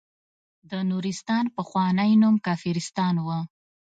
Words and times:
د 0.69 0.71
نورستان 0.89 1.45
پخوانی 1.55 2.11
نوم 2.21 2.35
کافرستان 2.47 3.15
وه. 3.25 3.39